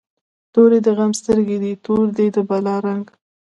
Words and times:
توری 0.53 0.79
د 0.85 0.87
غم 0.97 1.11
سترګی 1.21 1.57
دي، 1.63 1.73
تور 1.85 2.05
دی 2.17 2.27
د 2.35 2.37
بلا 2.49 2.75
رنګ 2.85 3.05